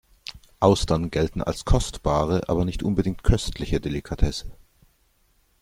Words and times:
Austern 0.59 1.11
gelten 1.11 1.43
als 1.43 1.63
kostbare 1.63 2.49
aber 2.49 2.65
nicht 2.65 2.81
unbedingt 2.81 3.23
köstliche 3.23 3.79
Delikatesse. 3.79 4.49